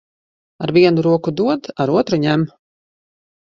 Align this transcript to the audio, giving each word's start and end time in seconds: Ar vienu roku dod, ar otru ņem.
Ar 0.67 0.73
vienu 0.77 1.03
roku 1.09 1.35
dod, 1.43 1.71
ar 1.85 1.95
otru 1.99 2.21
ņem. 2.27 2.49